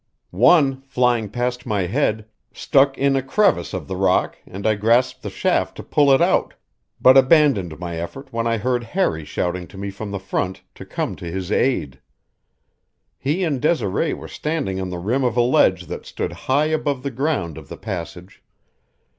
[0.31, 5.21] One, flying past my head, stuck in a crevice of the rock and I grasped
[5.21, 6.55] the shaft to pull it out,
[6.99, 10.85] but abandoned my effort when I heard Harry shouting to me from the front to
[10.87, 11.99] come to his aid.
[13.19, 17.03] He and Desiree were standing on the rim of a ledge that stood high above
[17.03, 18.41] the ground of the passage.